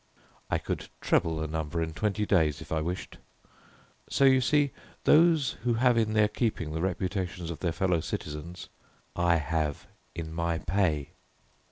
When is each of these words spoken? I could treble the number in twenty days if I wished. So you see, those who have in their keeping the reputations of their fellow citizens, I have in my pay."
I 0.49 0.57
could 0.57 0.87
treble 0.99 1.37
the 1.37 1.45
number 1.45 1.79
in 1.79 1.93
twenty 1.93 2.25
days 2.25 2.59
if 2.59 2.71
I 2.71 2.81
wished. 2.81 3.19
So 4.09 4.25
you 4.25 4.41
see, 4.41 4.71
those 5.03 5.57
who 5.61 5.75
have 5.75 5.95
in 5.95 6.13
their 6.13 6.27
keeping 6.27 6.71
the 6.73 6.81
reputations 6.81 7.51
of 7.51 7.59
their 7.59 7.71
fellow 7.71 7.99
citizens, 7.99 8.67
I 9.15 9.35
have 9.35 9.85
in 10.15 10.33
my 10.33 10.57
pay." 10.57 11.09